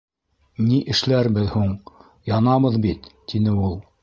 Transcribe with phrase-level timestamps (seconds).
[0.69, 1.69] —Ни эшләрбеҙ һуң,
[2.31, 3.79] янабыҙ бит?— тине ул.